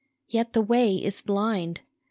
Yet 0.27 0.53
the 0.53 0.63
way 0.63 0.95
is 0.95 1.21
blind! 1.21 1.81